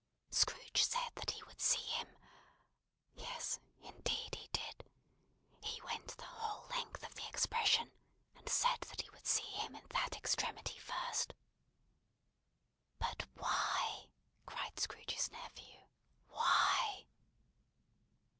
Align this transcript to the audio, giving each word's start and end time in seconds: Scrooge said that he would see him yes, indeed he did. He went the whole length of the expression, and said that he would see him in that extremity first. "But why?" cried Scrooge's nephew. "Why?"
Scrooge 0.31 0.83
said 0.83 1.11
that 1.13 1.29
he 1.29 1.43
would 1.43 1.61
see 1.61 1.85
him 1.91 2.17
yes, 3.13 3.59
indeed 3.81 4.33
he 4.33 4.47
did. 4.47 4.83
He 5.61 5.79
went 5.83 6.07
the 6.17 6.25
whole 6.25 6.65
length 6.69 7.03
of 7.05 7.13
the 7.13 7.27
expression, 7.27 7.91
and 8.35 8.49
said 8.49 8.81
that 8.89 9.01
he 9.01 9.09
would 9.11 9.27
see 9.27 9.45
him 9.51 9.75
in 9.75 9.85
that 9.89 10.17
extremity 10.17 10.79
first. 10.79 11.35
"But 12.97 13.27
why?" 13.35 14.09
cried 14.47 14.79
Scrooge's 14.79 15.29
nephew. 15.31 15.81
"Why?" 16.29 17.05